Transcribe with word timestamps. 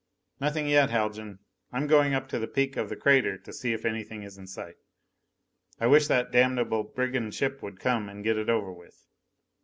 "Nothing 0.39 0.67
yet, 0.67 0.89
Haljan. 0.89 1.37
I'm 1.71 1.85
going 1.85 2.15
up 2.15 2.27
to 2.29 2.39
the 2.39 2.47
peak 2.47 2.75
of 2.75 2.89
the 2.89 2.95
crater 2.95 3.37
to 3.37 3.53
see 3.53 3.71
if 3.71 3.85
anything 3.85 4.23
is 4.23 4.35
in 4.35 4.47
sight. 4.47 4.77
I 5.79 5.85
wish 5.85 6.07
that 6.07 6.31
damnable 6.31 6.81
brigand 6.81 7.35
ship 7.35 7.61
would 7.61 7.79
come 7.79 8.09
and 8.09 8.23
get 8.23 8.35
it 8.39 8.49
over 8.49 8.73
with." 8.73 9.05